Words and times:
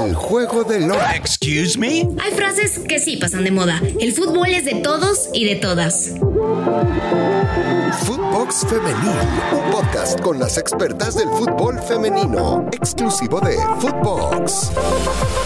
El 0.00 0.14
juego 0.14 0.64
del 0.64 0.86
lo... 0.86 0.94
Excuse 1.14 1.78
me. 1.78 2.08
Hay 2.20 2.32
frases 2.34 2.78
que 2.78 2.98
sí 2.98 3.16
pasan 3.16 3.44
de 3.44 3.50
moda. 3.50 3.80
El 4.00 4.12
fútbol 4.12 4.48
es 4.48 4.64
de 4.64 4.76
todos 4.76 5.28
y 5.34 5.44
de 5.44 5.56
todas. 5.56 6.14
Footbox 8.04 8.66
Femenil, 8.68 9.16
un 9.52 9.70
podcast 9.70 10.20
con 10.20 10.38
las 10.38 10.58
expertas 10.58 11.16
del 11.16 11.28
fútbol 11.30 11.78
femenino, 11.80 12.68
exclusivo 12.72 13.40
de 13.40 13.56
Footbox. 13.80 14.70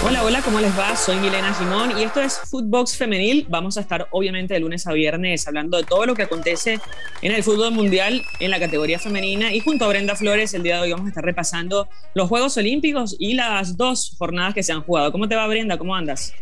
Hola, 0.04 0.24
hola, 0.24 0.42
¿cómo 0.42 0.58
les 0.58 0.76
va? 0.76 0.96
Soy 0.96 1.16
Milena 1.18 1.54
Simón 1.54 1.96
y 1.96 2.02
esto 2.02 2.20
es 2.20 2.40
Footbox 2.50 2.96
Femenil. 2.96 3.46
Vamos 3.48 3.76
a 3.76 3.82
estar 3.82 4.08
obviamente 4.10 4.54
de 4.54 4.60
lunes 4.60 4.84
a 4.88 4.92
viernes 4.94 5.46
hablando 5.46 5.76
de 5.76 5.84
todo 5.84 6.06
lo 6.06 6.14
que 6.16 6.24
acontece 6.24 6.80
en 7.22 7.32
el 7.32 7.44
fútbol 7.44 7.70
mundial 7.70 8.22
en 8.40 8.50
la 8.50 8.58
categoría 8.58 8.98
femenina 8.98 9.52
y 9.52 9.60
junto 9.60 9.84
a 9.84 9.88
Brenda 9.88 10.16
Flores 10.16 10.54
el 10.54 10.64
día 10.64 10.76
de 10.76 10.82
hoy 10.82 10.90
vamos 10.90 11.06
a 11.06 11.10
estar 11.10 11.24
repasando 11.24 11.88
los 12.14 12.28
Juegos 12.28 12.56
Olímpicos 12.56 13.14
y 13.16 13.34
las 13.34 13.76
dos 13.76 14.16
jornadas 14.18 14.54
que 14.54 14.64
se 14.64 14.72
han 14.72 14.82
jugado. 14.82 15.12
¿Cómo 15.12 15.28
te 15.28 15.36
va 15.36 15.46
Brenda? 15.46 15.78
¿Cómo 15.78 15.94
andas? 15.94 16.32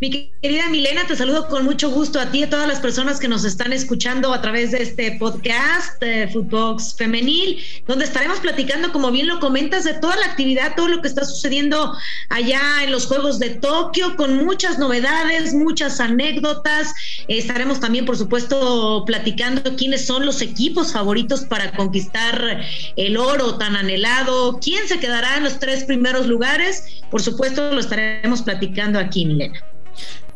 Mi 0.00 0.10
querida 0.42 0.68
Milena, 0.70 1.06
te 1.06 1.14
saludo 1.14 1.46
con 1.46 1.64
mucho 1.64 1.88
gusto 1.88 2.18
a 2.18 2.26
ti 2.32 2.40
y 2.40 2.42
a 2.42 2.50
todas 2.50 2.66
las 2.66 2.80
personas 2.80 3.20
que 3.20 3.28
nos 3.28 3.44
están 3.44 3.72
escuchando 3.72 4.34
a 4.34 4.42
través 4.42 4.72
de 4.72 4.82
este 4.82 5.12
podcast 5.20 6.00
de 6.00 6.28
Footbox 6.32 6.96
Femenil, 6.96 7.62
donde 7.86 8.04
estaremos 8.04 8.40
platicando, 8.40 8.90
como 8.90 9.12
bien 9.12 9.28
lo 9.28 9.38
comentas, 9.38 9.84
de 9.84 9.94
toda 9.94 10.16
la 10.16 10.26
actividad, 10.26 10.74
todo 10.74 10.88
lo 10.88 11.00
que 11.00 11.06
está 11.06 11.24
sucediendo 11.24 11.96
allá 12.28 12.60
en 12.82 12.90
los 12.90 13.06
Juegos 13.06 13.38
de 13.38 13.50
Tokio, 13.50 14.16
con 14.16 14.44
muchas 14.44 14.80
novedades, 14.80 15.54
muchas 15.54 16.00
anécdotas. 16.00 16.92
estaremos 17.28 17.78
también, 17.78 18.04
por 18.04 18.16
supuesto, 18.16 19.04
platicando 19.06 19.76
quiénes 19.76 20.06
son 20.06 20.26
los 20.26 20.42
equipos 20.42 20.92
favoritos 20.92 21.44
para 21.44 21.70
conquistar 21.70 22.62
el 22.96 23.16
oro 23.16 23.58
tan 23.58 23.76
anhelado, 23.76 24.58
quién 24.60 24.88
se 24.88 24.98
quedará 24.98 25.36
en 25.36 25.44
los 25.44 25.60
tres 25.60 25.84
primeros 25.84 26.26
lugares. 26.26 27.00
Por 27.12 27.22
supuesto, 27.22 27.72
lo 27.72 27.78
estaremos 27.78 28.42
platicando 28.42 28.98
aquí, 28.98 29.24
Milena. 29.24 29.73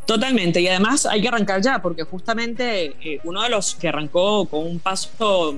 Totalmente, 0.07 0.61
y 0.61 0.69
además 0.69 1.05
hay 1.05 1.21
que 1.21 1.29
arrancar 1.29 1.61
ya, 1.61 1.83
porque 1.83 2.03
justamente 2.03 2.95
eh, 3.03 3.21
uno 3.25 3.43
de 3.43 3.51
los 3.51 3.75
que 3.75 3.89
arrancó 3.89 4.47
con 4.47 4.67
un 4.67 4.81
paso 4.81 5.55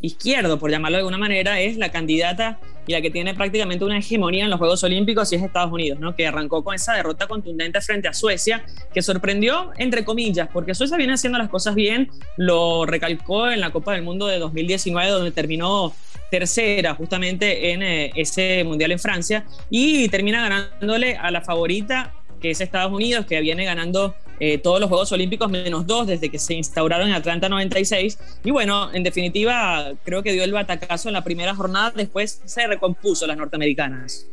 izquierdo, 0.00 0.58
por 0.58 0.70
llamarlo 0.70 0.96
de 0.96 1.00
alguna 1.00 1.18
manera, 1.18 1.60
es 1.60 1.76
la 1.76 1.90
candidata 1.90 2.58
y 2.86 2.92
la 2.92 3.02
que 3.02 3.10
tiene 3.10 3.34
prácticamente 3.34 3.84
una 3.84 3.98
hegemonía 3.98 4.44
en 4.44 4.50
los 4.50 4.58
Juegos 4.58 4.82
Olímpicos 4.82 5.30
y 5.32 5.36
es 5.36 5.42
Estados 5.42 5.70
Unidos, 5.70 6.00
¿no? 6.00 6.16
que 6.16 6.26
arrancó 6.26 6.64
con 6.64 6.74
esa 6.74 6.94
derrota 6.94 7.26
contundente 7.26 7.80
frente 7.80 8.08
a 8.08 8.14
Suecia, 8.14 8.64
que 8.92 9.02
sorprendió 9.02 9.70
entre 9.76 10.04
comillas, 10.04 10.48
porque 10.52 10.74
Suecia 10.74 10.96
viene 10.96 11.12
haciendo 11.12 11.38
las 11.38 11.50
cosas 11.50 11.74
bien, 11.74 12.10
lo 12.36 12.86
recalcó 12.86 13.50
en 13.50 13.60
la 13.60 13.70
Copa 13.70 13.92
del 13.92 14.02
Mundo 14.02 14.26
de 14.26 14.38
2019, 14.38 15.10
donde 15.10 15.30
terminó 15.30 15.94
tercera 16.30 16.94
justamente 16.94 17.72
en 17.72 17.82
eh, 17.82 18.12
ese 18.14 18.64
Mundial 18.64 18.92
en 18.92 18.98
Francia 18.98 19.44
y 19.68 20.08
termina 20.08 20.40
ganándole 20.40 21.16
a 21.16 21.30
la 21.30 21.42
favorita 21.42 22.14
que 22.40 22.50
es 22.50 22.60
Estados 22.60 22.92
Unidos, 22.92 23.26
que 23.26 23.40
viene 23.40 23.64
ganando 23.64 24.14
eh, 24.40 24.58
todos 24.58 24.80
los 24.80 24.88
Juegos 24.88 25.12
Olímpicos 25.12 25.50
menos 25.50 25.86
dos 25.86 26.06
desde 26.06 26.30
que 26.30 26.38
se 26.38 26.54
instauraron 26.54 27.08
en 27.08 27.14
Atlanta 27.14 27.48
96. 27.48 28.18
Y 28.44 28.50
bueno, 28.50 28.92
en 28.92 29.02
definitiva, 29.02 29.92
creo 30.04 30.22
que 30.22 30.32
dio 30.32 30.44
el 30.44 30.52
batacazo 30.52 31.08
en 31.08 31.14
la 31.14 31.22
primera 31.22 31.54
jornada, 31.54 31.92
después 31.94 32.40
se 32.44 32.66
recompuso 32.66 33.26
las 33.26 33.36
norteamericanas. 33.36 34.26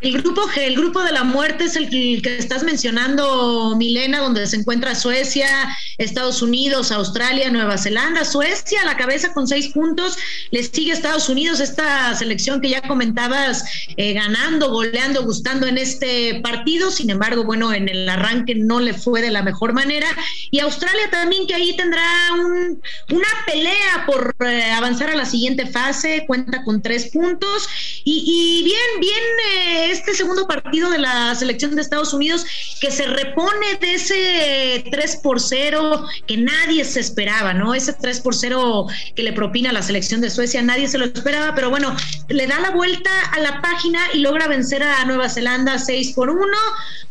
El 0.00 0.22
grupo 0.22 0.42
G, 0.42 0.58
el 0.58 0.76
grupo 0.76 1.02
de 1.02 1.10
la 1.10 1.24
muerte 1.24 1.64
es 1.64 1.74
el 1.74 1.90
que, 1.90 2.22
estás 2.38 2.62
mencionando, 2.62 3.74
Milena, 3.76 4.20
donde 4.20 4.46
se 4.46 4.56
encuentra 4.56 4.94
Suecia, 4.94 5.48
Estados 5.98 6.40
Unidos, 6.40 6.92
Australia, 6.92 7.50
Nueva 7.50 7.78
Zelanda. 7.78 8.24
Suecia 8.24 8.82
a 8.82 8.84
la 8.84 8.96
cabeza 8.96 9.32
con 9.32 9.48
seis 9.48 9.68
puntos, 9.68 10.16
le 10.52 10.62
sigue 10.62 10.92
Estados 10.92 11.28
Unidos, 11.28 11.58
esta 11.58 12.14
selección 12.14 12.60
que 12.60 12.70
ya 12.70 12.82
comentabas, 12.82 13.64
eh, 13.96 14.12
ganando, 14.12 14.70
goleando, 14.70 15.24
gustando 15.24 15.66
en 15.66 15.78
este 15.78 16.40
partido. 16.44 16.92
Sin 16.92 17.10
embargo, 17.10 17.42
bueno, 17.42 17.72
en 17.72 17.88
el 17.88 18.08
arranque 18.08 18.54
no 18.54 18.78
le 18.78 18.94
fue 18.94 19.20
de 19.20 19.32
la 19.32 19.42
mejor 19.42 19.72
manera. 19.72 20.06
Y 20.52 20.60
Australia 20.60 21.10
también, 21.10 21.48
que 21.48 21.54
ahí 21.54 21.76
tendrá 21.76 22.04
una 22.34 23.28
pelea 23.46 24.04
por 24.06 24.36
eh, 24.46 24.70
avanzar 24.70 25.10
a 25.10 25.16
la 25.16 25.26
siguiente 25.26 25.66
fase, 25.66 26.24
cuenta 26.28 26.62
con 26.62 26.82
tres 26.82 27.10
puntos. 27.12 27.68
Y, 28.04 28.62
bien, 28.62 29.00
bien. 29.00 29.18
Eh, 29.54 29.87
este 29.90 30.14
segundo 30.14 30.46
partido 30.46 30.90
de 30.90 30.98
la 30.98 31.34
selección 31.34 31.74
de 31.74 31.82
Estados 31.82 32.12
Unidos 32.12 32.44
que 32.80 32.90
se 32.90 33.06
repone 33.06 33.76
de 33.80 33.94
ese 33.94 34.84
3 34.90 35.16
por 35.22 35.40
0 35.40 36.06
que 36.26 36.36
nadie 36.36 36.84
se 36.84 37.00
esperaba, 37.00 37.54
¿no? 37.54 37.74
Ese 37.74 37.92
3 37.92 38.20
por 38.20 38.34
0 38.34 38.86
que 39.14 39.22
le 39.22 39.32
propina 39.32 39.72
la 39.72 39.82
selección 39.82 40.20
de 40.20 40.30
Suecia, 40.30 40.62
nadie 40.62 40.88
se 40.88 40.98
lo 40.98 41.06
esperaba, 41.06 41.54
pero 41.54 41.70
bueno, 41.70 41.94
le 42.28 42.46
da 42.46 42.60
la 42.60 42.70
vuelta 42.70 43.10
a 43.32 43.40
la 43.40 43.60
página 43.60 44.00
y 44.12 44.18
logra 44.18 44.48
vencer 44.48 44.82
a 44.82 45.04
Nueva 45.04 45.28
Zelanda 45.28 45.78
6 45.78 46.12
por 46.12 46.30
1 46.30 46.46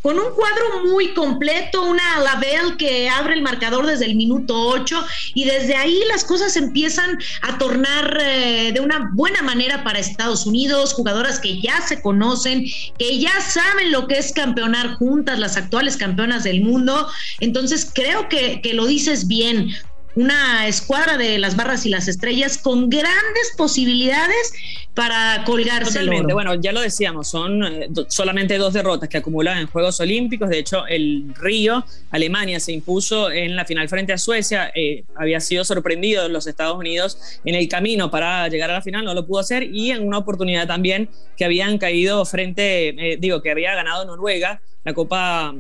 con 0.02 0.18
un 0.20 0.34
cuadro 0.34 0.86
muy 0.86 1.14
completo, 1.14 1.84
una 1.84 2.20
Lavelle 2.22 2.78
que 2.78 3.10
abre 3.10 3.34
el 3.34 3.42
marcador 3.42 3.86
desde 3.86 4.06
el 4.06 4.16
minuto 4.16 4.56
8 4.58 5.06
y 5.34 5.46
desde 5.46 5.76
ahí 5.76 6.00
las 6.08 6.24
cosas 6.24 6.56
empiezan 6.56 7.18
a 7.42 7.58
tornar 7.58 8.18
eh, 8.22 8.72
de 8.74 8.80
una 8.80 9.10
buena 9.14 9.42
manera 9.42 9.84
para 9.84 10.00
Estados 10.00 10.46
Unidos, 10.46 10.94
jugadoras 10.94 11.40
que 11.40 11.60
ya 11.62 11.82
se 11.82 12.02
conocen, 12.02 12.67
que 12.98 13.20
ya 13.20 13.40
saben 13.42 13.92
lo 13.92 14.08
que 14.08 14.18
es 14.18 14.34
campeonar 14.34 14.96
juntas, 14.96 15.40
las 15.40 15.58
actuales 15.58 15.98
campeonas 15.98 16.44
del 16.44 16.62
mundo. 16.62 17.08
Entonces 17.40 17.90
creo 17.94 18.30
que, 18.30 18.62
que 18.62 18.74
lo 18.74 18.86
dices 18.86 19.28
bien 19.28 19.70
una 20.16 20.68
escuadra 20.68 21.16
de 21.18 21.38
las 21.38 21.56
barras 21.56 21.86
y 21.86 21.90
las 21.90 22.08
estrellas 22.08 22.58
con 22.58 22.90
grandes 22.90 23.52
posibilidades 23.56 24.52
para 24.98 25.44
colgarse 25.46 26.00
Totalmente. 26.00 26.34
Bueno, 26.34 26.56
ya 26.56 26.72
lo 26.72 26.82
decíamos, 26.82 27.28
son 27.28 27.64
eh, 27.64 27.88
solamente 28.08 28.58
dos 28.58 28.74
derrotas 28.74 29.08
que 29.08 29.20
acumulan 29.20 29.60
en 29.60 29.68
Juegos 29.68 30.00
Olímpicos. 30.00 30.50
De 30.50 30.58
hecho, 30.58 30.88
el 30.88 31.36
Río, 31.36 31.86
Alemania, 32.10 32.60
se 32.60 32.72
impuso 32.72 33.30
en 33.30 33.56
la 33.56 33.64
final 33.64 33.88
frente 33.90 34.12
a 34.12 34.18
Suecia. 34.18 34.72
Eh, 34.74 35.04
había 35.14 35.40
sido 35.40 35.64
sorprendido 35.64 36.26
en 36.26 36.34
los 36.34 36.48
Estados 36.48 36.76
Unidos 36.76 37.40
en 37.46 37.54
el 37.54 37.68
camino 37.68 38.10
para 38.10 38.48
llegar 38.48 38.72
a 38.72 38.74
la 38.74 38.82
final, 38.82 39.06
no 39.06 39.14
lo 39.14 39.24
pudo 39.28 39.42
hacer. 39.42 39.70
Y 39.72 39.92
en 39.92 40.02
una 40.02 40.18
oportunidad 40.18 40.66
también 40.66 41.10
que 41.38 41.46
habían 41.46 41.78
caído 41.78 42.26
frente, 42.26 42.88
eh, 42.90 43.18
digo, 43.20 43.44
que 43.44 43.52
había 43.52 43.76
ganado 43.76 44.04
Noruega 44.04 44.60
la 44.88 44.94
Copa, 44.94 45.54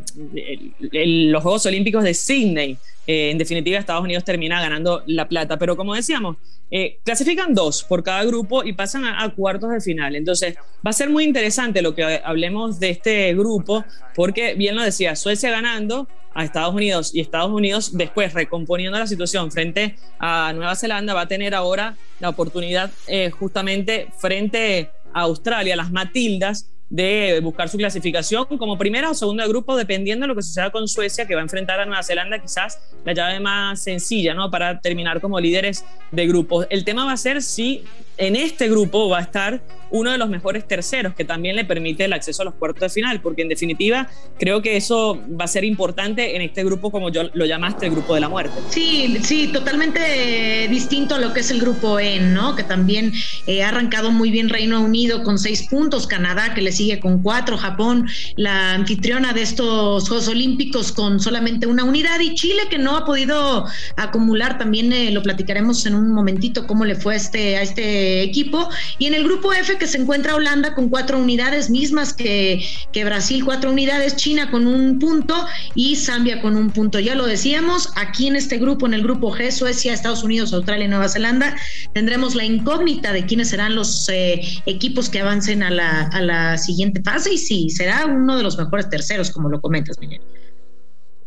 los 0.80 1.44
Juegos 1.44 1.66
Olímpicos 1.66 2.02
de 2.02 2.14
Sydney. 2.14 2.78
Eh, 3.08 3.32
en 3.32 3.38
definitiva, 3.38 3.78
Estados 3.78 4.04
Unidos 4.04 4.24
termina 4.24 4.62
ganando 4.62 5.04
la 5.06 5.28
plata. 5.28 5.58
Pero 5.58 5.76
como 5.76 5.96
decíamos, 5.96 6.38
eh, 6.72 7.00
clasifican 7.04 7.54
dos 7.54 7.84
por 7.84 8.04
cada 8.04 8.24
grupo 8.24 8.64
y 8.64 8.72
pasan 8.72 9.04
a, 9.04 9.27
cuartos 9.34 9.72
de 9.72 9.82
final. 9.82 10.16
Entonces, 10.16 10.56
va 10.86 10.90
a 10.90 10.94
ser 10.94 11.10
muy 11.10 11.24
interesante 11.24 11.82
lo 11.82 11.96
que 11.96 12.22
hablemos 12.24 12.80
de 12.80 12.90
este 12.90 13.34
grupo, 13.34 13.86
porque 14.16 14.54
bien 14.56 14.76
lo 14.76 14.84
decía, 14.84 15.16
Suecia 15.16 15.52
ganando 15.52 16.08
a 16.34 16.44
Estados 16.44 16.76
Unidos 16.76 17.16
y 17.16 17.20
Estados 17.20 17.52
Unidos 17.52 17.98
después 17.98 18.34
recomponiendo 18.34 19.00
la 19.00 19.08
situación 19.08 19.52
frente 19.52 19.96
a 20.20 20.54
Nueva 20.54 20.76
Zelanda 20.76 21.16
va 21.16 21.22
a 21.22 21.28
tener 21.28 21.56
ahora 21.56 21.96
la 22.20 22.30
oportunidad 22.30 22.92
eh, 23.08 23.32
justamente 23.32 24.10
frente 24.18 24.92
a 25.14 25.22
Australia, 25.22 25.76
las 25.76 25.92
Matildas, 25.92 26.70
de 26.90 27.40
buscar 27.44 27.68
su 27.70 27.78
clasificación 27.78 28.46
como 28.58 28.78
primera 28.78 29.12
o 29.12 29.14
segunda 29.14 29.44
de 29.44 29.50
grupo, 29.50 29.76
dependiendo 29.76 30.24
de 30.24 30.28
lo 30.30 30.36
que 30.36 30.42
suceda 30.42 30.70
con 30.70 30.88
Suecia, 30.88 31.26
que 31.26 31.36
va 31.36 31.42
a 31.42 31.44
enfrentar 31.44 31.80
a 31.80 31.86
Nueva 31.86 32.04
Zelanda, 32.04 32.40
quizás 32.40 32.80
la 33.04 33.14
llave 33.14 33.40
más 33.40 33.82
sencilla, 33.82 34.34
¿no? 34.34 34.50
Para 34.50 34.80
terminar 34.80 35.20
como 35.20 35.40
líderes 35.40 35.84
de 36.12 36.28
grupo. 36.28 36.66
El 36.70 36.86
tema 36.86 37.06
va 37.06 37.12
a 37.14 37.18
ser 37.18 37.42
si 37.42 37.84
en 38.18 38.36
este 38.36 38.70
grupo 38.70 39.10
va 39.10 39.20
a 39.20 39.22
estar 39.22 39.62
uno 39.90 40.12
de 40.12 40.18
los 40.18 40.30
mejores 40.30 40.68
terceros, 40.68 41.14
que 41.14 41.24
también 41.24 41.56
le 41.56 41.66
permite 41.66 42.06
el 42.06 42.14
acceso 42.14 42.42
a 42.42 42.46
los 42.46 42.56
cuartos 42.56 42.82
de 42.82 42.90
final, 42.90 43.22
porque 43.22 43.42
en 43.42 43.50
definitiva 43.50 44.10
creo 44.38 44.62
que 44.62 44.76
eso 44.76 45.22
va 45.40 45.46
a 45.46 45.48
ser 45.48 45.64
importante 45.64 46.36
en 46.36 46.42
este 46.42 46.64
grupo, 46.64 46.92
como 46.92 47.10
yo 47.10 47.30
lo 47.34 47.46
llamaste, 47.46 47.86
el 47.86 47.94
grupo 47.94 48.14
de 48.14 48.20
la 48.20 48.30
muerte. 48.30 48.54
Sí, 48.70 49.18
sí, 49.24 49.48
totalmente 49.48 50.68
distinto 50.70 51.16
a 51.16 51.20
lo 51.20 51.34
que 51.34 51.40
es 51.40 51.52
el 51.52 51.62
grupo 51.62 52.00
E, 52.00 52.20
¿no? 52.20 52.56
Que 52.56 52.64
también 52.64 53.14
eh, 53.46 53.64
ha 53.64 53.70
arrancado 53.70 54.12
muy 54.12 54.30
bien 54.30 54.50
Reino 54.50 54.82
Unido 54.82 55.24
con 55.24 55.40
seis 55.40 55.68
puntos, 55.70 56.08
Canadá 56.08 56.54
que 56.54 56.62
le 56.62 56.72
sigue 56.72 57.00
con 57.00 57.22
cuatro, 57.22 57.58
Japón, 57.58 58.08
la 58.36 58.74
anfitriona 58.74 59.34
de 59.34 59.44
estos 59.44 60.08
Juegos 60.08 60.28
Olímpicos 60.28 60.92
con 60.92 61.20
solamente 61.20 61.68
una 61.68 61.84
unidad 61.84 62.20
y 62.20 62.34
Chile 62.36 62.64
que 62.70 62.78
no 62.78 62.98
ha 62.98 63.06
podido 63.06 63.66
acumular, 63.96 64.58
también 64.58 64.92
eh, 64.92 65.12
lo 65.12 65.24
platicaremos 65.24 65.86
en 65.86 65.96
un 65.96 66.12
momentito 66.12 66.68
cómo 66.68 66.84
le 66.84 66.96
fue 66.96 67.16
este, 67.16 67.58
a 67.58 67.62
este 67.62 68.07
equipo. 68.24 68.70
Y 69.00 69.08
en 69.08 69.14
el 69.14 69.24
grupo 69.24 69.54
F 69.54 69.78
que 69.78 69.88
se 69.88 69.98
encuentra 69.98 70.36
Holanda 70.36 70.76
con 70.76 70.90
cuatro 70.90 71.20
unidades 71.20 71.70
mismas 71.70 72.14
que, 72.14 72.66
que 72.92 73.06
Brasil, 73.06 73.44
cuatro 73.44 73.72
unidades, 73.72 74.16
China 74.16 74.52
con 74.52 74.68
un 74.68 75.00
punto 75.00 75.36
y 75.76 75.96
Zambia 75.96 76.42
con 76.42 76.56
un 76.56 76.70
punto. 76.72 77.00
Ya 77.00 77.16
lo 77.16 77.26
decíamos, 77.26 77.92
aquí 77.96 78.28
en 78.28 78.36
este 78.36 78.58
grupo, 78.58 78.88
en 78.88 78.94
el 78.94 79.04
grupo 79.04 79.32
G, 79.34 79.52
Suecia, 79.52 79.94
Estados 79.94 80.24
Unidos, 80.24 80.54
Australia 80.54 80.86
y 80.86 80.90
Nueva 80.90 81.10
Zelanda, 81.10 81.56
tendremos 81.94 82.36
la 82.36 82.44
incógnita 82.44 83.14
de 83.14 83.26
quiénes 83.26 83.50
serán 83.50 83.76
los 83.76 84.10
eh, 84.10 84.42
equipos 84.66 85.10
que 85.10 85.22
avancen 85.22 85.64
a 85.64 85.70
la, 85.70 86.02
a 86.14 86.22
la 86.22 86.58
siguiente 86.58 87.02
fase 87.02 87.34
y 87.34 87.38
sí, 87.38 87.70
será 87.70 88.06
uno 88.06 88.38
de 88.38 88.44
los 88.44 88.58
mejores 88.58 88.90
terceros, 88.90 89.32
como 89.32 89.50
lo 89.50 89.62
comentas, 89.62 89.98
Miguel. 90.00 90.22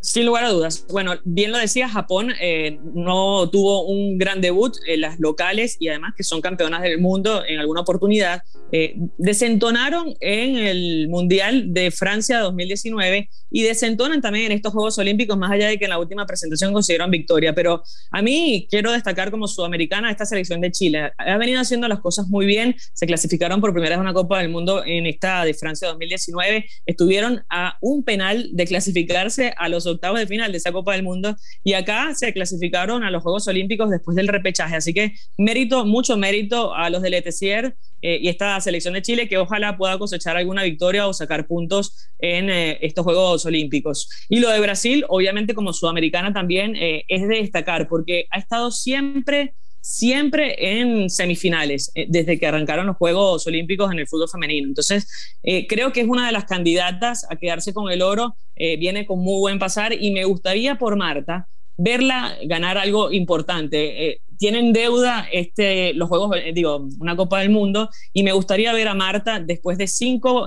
Sin 0.01 0.25
lugar 0.25 0.43
a 0.45 0.49
dudas. 0.49 0.87
Bueno, 0.89 1.13
bien 1.23 1.51
lo 1.51 1.59
decía, 1.59 1.87
Japón 1.87 2.33
eh, 2.41 2.79
no 2.95 3.47
tuvo 3.51 3.85
un 3.85 4.17
gran 4.17 4.41
debut 4.41 4.75
en 4.87 5.01
las 5.01 5.19
locales 5.19 5.77
y 5.79 5.89
además 5.89 6.13
que 6.17 6.23
son 6.23 6.41
campeonas 6.41 6.81
del 6.81 6.99
mundo 6.99 7.43
en 7.47 7.59
alguna 7.59 7.81
oportunidad. 7.81 8.41
Eh, 8.71 8.95
desentonaron 9.19 10.15
en 10.19 10.57
el 10.57 11.07
Mundial 11.07 11.73
de 11.73 11.91
Francia 11.91 12.39
2019 12.39 13.29
y 13.51 13.61
desentonan 13.61 14.21
también 14.21 14.47
en 14.47 14.53
estos 14.53 14.73
Juegos 14.73 14.97
Olímpicos, 14.97 15.37
más 15.37 15.51
allá 15.51 15.67
de 15.67 15.77
que 15.77 15.85
en 15.85 15.91
la 15.91 15.99
última 15.99 16.25
presentación 16.25 16.73
consiguieron 16.73 17.11
victoria. 17.11 17.53
Pero 17.53 17.83
a 18.09 18.21
mí 18.23 18.67
quiero 18.71 18.91
destacar 18.91 19.29
como 19.29 19.47
sudamericana 19.47 20.09
esta 20.09 20.25
selección 20.25 20.61
de 20.61 20.71
Chile. 20.71 21.11
Ha 21.17 21.37
venido 21.37 21.59
haciendo 21.59 21.87
las 21.87 21.99
cosas 21.99 22.27
muy 22.27 22.47
bien. 22.47 22.75
Se 22.93 23.05
clasificaron 23.05 23.61
por 23.61 23.71
primera 23.71 23.91
vez 23.91 23.99
a 23.99 24.01
una 24.01 24.13
Copa 24.13 24.39
del 24.39 24.49
Mundo 24.49 24.83
en 24.83 25.05
esta 25.05 25.45
de 25.45 25.53
Francia 25.53 25.89
2019. 25.89 26.65
Estuvieron 26.87 27.43
a 27.49 27.77
un 27.81 28.03
penal 28.03 28.49
de 28.51 28.65
clasificarse 28.65 29.53
a 29.57 29.69
los 29.69 29.85
octavos 29.91 30.19
de 30.19 30.27
final 30.27 30.51
de 30.51 30.57
esa 30.57 30.71
Copa 30.71 30.93
del 30.93 31.03
Mundo 31.03 31.35
y 31.63 31.73
acá 31.73 32.13
se 32.15 32.33
clasificaron 32.33 33.03
a 33.03 33.11
los 33.11 33.23
Juegos 33.23 33.47
Olímpicos 33.47 33.89
después 33.89 34.15
del 34.15 34.27
repechaje. 34.27 34.75
Así 34.75 34.93
que 34.93 35.13
mérito, 35.37 35.85
mucho 35.85 36.17
mérito 36.17 36.73
a 36.73 36.89
los 36.89 37.01
del 37.01 37.13
ETCR 37.13 37.75
eh, 38.01 38.19
y 38.21 38.29
esta 38.29 38.59
selección 38.61 38.93
de 38.93 39.01
Chile 39.01 39.27
que 39.27 39.37
ojalá 39.37 39.77
pueda 39.77 39.97
cosechar 39.99 40.35
alguna 40.37 40.63
victoria 40.63 41.07
o 41.07 41.13
sacar 41.13 41.45
puntos 41.47 42.09
en 42.19 42.49
eh, 42.49 42.79
estos 42.81 43.03
Juegos 43.03 43.45
Olímpicos. 43.45 44.09
Y 44.29 44.39
lo 44.39 44.49
de 44.49 44.59
Brasil, 44.59 45.05
obviamente 45.07 45.53
como 45.53 45.73
sudamericana 45.73 46.33
también 46.33 46.75
eh, 46.75 47.03
es 47.07 47.27
de 47.27 47.35
destacar 47.35 47.87
porque 47.87 48.25
ha 48.31 48.39
estado 48.39 48.71
siempre 48.71 49.53
siempre 49.81 50.79
en 50.79 51.09
semifinales, 51.09 51.91
eh, 51.95 52.05
desde 52.07 52.39
que 52.39 52.47
arrancaron 52.47 52.85
los 52.85 52.97
Juegos 52.97 53.45
Olímpicos 53.47 53.91
en 53.91 53.99
el 53.99 54.07
fútbol 54.07 54.29
femenino. 54.29 54.67
Entonces, 54.67 55.07
eh, 55.43 55.67
creo 55.67 55.91
que 55.91 56.01
es 56.01 56.07
una 56.07 56.27
de 56.27 56.31
las 56.31 56.45
candidatas 56.45 57.25
a 57.29 57.35
quedarse 57.35 57.73
con 57.73 57.91
el 57.91 58.01
oro, 58.01 58.35
eh, 58.55 58.77
viene 58.77 59.05
con 59.05 59.19
muy 59.19 59.39
buen 59.39 59.59
pasar 59.59 59.93
y 59.93 60.11
me 60.11 60.23
gustaría 60.23 60.75
por 60.75 60.95
Marta 60.95 61.47
verla 61.77 62.37
ganar 62.45 62.77
algo 62.77 63.11
importante. 63.11 64.19
tienen 64.37 64.73
deuda 64.73 65.27
este, 65.31 65.93
los 65.93 66.09
Juegos, 66.09 66.35
digo, 66.53 66.87
una 66.99 67.15
Copa 67.15 67.39
del 67.39 67.49
Mundo, 67.49 67.89
y 68.13 68.21
me 68.23 68.33
gustaría 68.33 68.73
ver 68.73 68.87
a 68.87 68.93
Marta, 68.93 69.39
después 69.39 69.77
de 69.79 69.87
cinco 69.87 70.45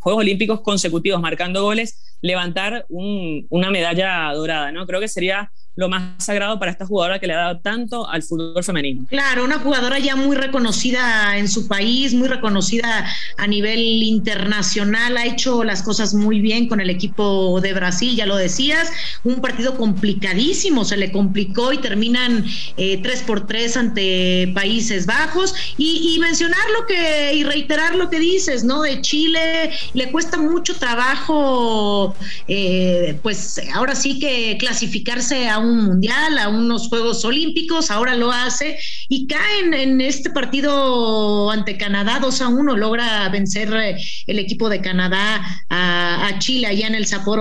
Juegos 0.00 0.20
Olímpicos 0.20 0.60
consecutivos 0.60 1.20
marcando 1.20 1.62
goles, 1.62 2.18
levantar 2.20 2.84
una 2.88 3.70
medalla 3.70 4.32
dorada, 4.34 4.72
¿no? 4.72 4.86
Creo 4.86 5.00
que 5.00 5.08
sería 5.08 5.50
lo 5.76 5.88
más 5.90 6.24
sagrado 6.24 6.58
para 6.58 6.70
esta 6.70 6.86
jugadora 6.86 7.18
que 7.18 7.26
le 7.26 7.34
ha 7.34 7.38
dado 7.38 7.58
tanto 7.60 8.08
al 8.08 8.22
fútbol 8.22 8.64
femenino. 8.64 9.04
Claro, 9.08 9.44
una 9.44 9.58
jugadora 9.58 9.98
ya 9.98 10.16
muy 10.16 10.36
reconocida 10.36 11.36
en 11.36 11.48
su 11.48 11.68
país, 11.68 12.14
muy 12.14 12.28
reconocida 12.28 13.06
a 13.36 13.46
nivel 13.46 13.80
internacional, 14.02 15.16
ha 15.18 15.26
hecho 15.26 15.64
las 15.64 15.82
cosas 15.82 16.14
muy 16.14 16.40
bien 16.40 16.66
con 16.66 16.80
el 16.80 16.88
equipo 16.88 17.60
de 17.60 17.74
Brasil, 17.74 18.16
ya 18.16 18.24
lo 18.24 18.36
decías, 18.36 18.90
un 19.22 19.36
partido 19.36 19.76
complicadísimo, 19.76 20.84
se 20.84 20.96
le 20.96 21.12
complicó 21.12 21.72
y 21.72 21.78
terminan 21.78 22.44
eh, 22.78 22.98
3 23.02 23.22
por 23.22 23.46
3 23.46 23.76
ante 23.76 24.52
Países 24.54 25.06
Bajos 25.06 25.54
y, 25.76 26.16
mencionar 26.16 26.58
lo 26.78 26.86
que 26.86 27.34
y 27.34 27.44
reiterar 27.44 27.94
lo 27.94 28.08
que 28.08 28.18
dices, 28.18 28.64
¿no? 28.64 28.82
De 28.82 29.02
Chile 29.02 29.70
le 29.92 30.10
cuesta 30.10 30.38
mucho 30.38 30.74
trabajo, 30.76 32.16
eh, 32.48 33.18
pues 33.22 33.60
ahora 33.74 33.94
sí 33.94 34.18
que 34.18 34.56
clasificarse 34.58 35.48
a 35.48 35.58
mundial, 35.74 36.38
a 36.38 36.48
unos 36.48 36.88
Juegos 36.88 37.24
Olímpicos, 37.24 37.90
ahora 37.90 38.14
lo 38.14 38.32
hace 38.32 38.78
y 39.08 39.26
caen 39.26 39.72
en 39.72 40.00
este 40.00 40.30
partido 40.30 41.50
ante 41.50 41.78
Canadá 41.78 42.18
2 42.20 42.40
a 42.40 42.48
1, 42.48 42.76
logra 42.76 43.28
vencer 43.28 43.72
eh, 43.74 43.96
el 44.26 44.38
equipo 44.38 44.68
de 44.68 44.80
Canadá 44.80 45.40
a, 45.70 46.38
Chile 46.38 46.66
allá 46.66 46.86
en 46.86 46.94
el 46.94 47.06
Sapporo. 47.06 47.36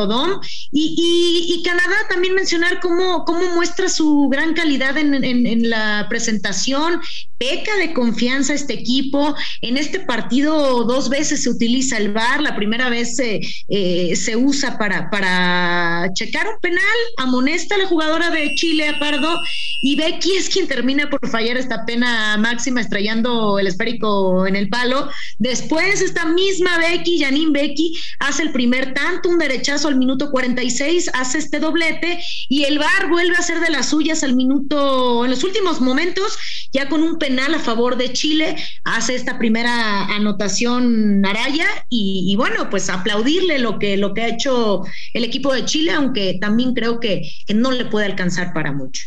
Y, 0.72 1.62
Canadá 1.66 1.96
también 2.10 2.36
mencionar 2.36 2.80
cómo, 2.80 3.26
cómo 3.26 3.56
muestra 3.56 3.90
su 3.90 4.30
gran 4.30 4.54
calidad 4.54 4.98
en, 4.98 5.24
en 5.24 5.70
la 5.70 6.06
presentación, 6.10 7.02
peca 7.46 7.76
de 7.78 7.94
confianza 7.94 8.54
este 8.54 8.74
equipo. 8.74 9.36
En 9.62 9.78
este 9.78 10.00
partido 10.00 10.84
dos 10.84 11.10
veces 11.10 11.44
se 11.44 11.50
utiliza 11.50 11.98
el 11.98 12.12
VAR, 12.12 12.42
la 12.42 12.56
primera 12.56 12.90
vez 12.90 13.16
se, 13.16 13.42
eh, 13.68 14.16
se 14.16 14.36
usa 14.36 14.78
para, 14.78 15.10
para 15.10 16.10
checar 16.14 16.48
un 16.48 16.60
penal, 16.62 16.82
amonesta 17.18 17.76
a 17.76 17.78
la 17.78 17.88
jugadora 17.88 18.32
de 18.32 18.54
Chile 18.56 18.88
a 18.88 19.00
Pardo 19.00 19.40
y 19.82 19.96
Becky 19.96 20.36
es 20.38 20.50
quien 20.50 20.68
termina 20.68 21.10
por 21.10 21.28
fallar 21.30 21.58
esta 21.58 21.86
pena 21.86 22.38
máxima 22.38 22.82
estrellando 22.82 23.60
el 23.60 23.68
esférico 23.68 24.48
en 24.48 24.56
el 24.56 24.70
palo. 24.70 25.10
Después 25.38 26.02
esta 26.02 26.26
misma 26.26 26.78
Becky, 26.80 27.20
Janine 27.20 27.52
Becky, 27.52 27.94
hace 28.20 28.44
el 28.44 28.52
primer 28.52 28.94
tanto, 28.94 29.30
un 29.30 29.38
derechazo 29.38 29.88
al 29.88 29.98
minuto 29.98 30.32
46, 30.32 31.12
hace 31.14 31.38
este 31.38 31.60
doblete 31.60 32.20
y 32.50 32.64
el 32.64 32.80
VAR 32.80 33.10
vuelve 33.10 33.36
a 33.36 33.40
hacer 33.40 33.60
de 33.60 33.70
las 33.70 33.90
suyas 33.90 34.24
al 34.24 34.36
minuto, 34.36 35.24
en 35.24 35.32
los 35.32 35.44
últimos 35.44 35.82
momentos, 35.82 36.38
ya 36.74 36.90
con 36.90 37.04
un 37.04 37.18
penal 37.20 37.35
a 37.40 37.60
favor 37.60 37.98
de 37.98 38.14
Chile, 38.14 38.56
hace 38.84 39.16
esta 39.16 39.38
primera 39.38 40.06
anotación 40.06 41.26
Araya 41.26 41.68
y, 41.90 42.36
bueno, 42.38 42.70
pues 42.70 42.90
aplaudirle 42.90 43.60
lo 43.60 43.80
que, 43.80 43.98
lo 43.98 44.14
que 44.14 44.22
ha 44.22 44.28
hecho 44.30 44.84
el 45.14 45.24
equipo 45.24 45.54
de 45.54 45.66
Chile, 45.66 45.92
aunque 45.92 46.38
también 46.40 46.74
creo 46.74 47.00
que, 47.00 47.22
que 47.46 47.54
no 47.54 47.72
le 47.72 47.86
puede 47.86 48.06
alcanzar 48.06 48.54
para 48.54 48.72
mucho. 48.72 49.04